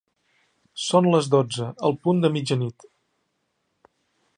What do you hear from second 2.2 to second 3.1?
de mitjanit.